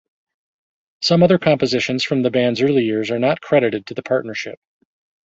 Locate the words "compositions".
1.37-2.03